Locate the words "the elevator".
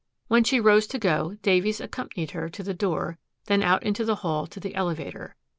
4.59-5.35